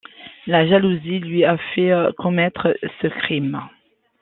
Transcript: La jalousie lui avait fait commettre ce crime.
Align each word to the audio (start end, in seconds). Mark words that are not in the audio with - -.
La 0.47 0.65
jalousie 0.67 1.19
lui 1.19 1.43
avait 1.45 1.61
fait 1.75 1.91
commettre 2.17 2.75
ce 3.03 3.07
crime. 3.07 3.61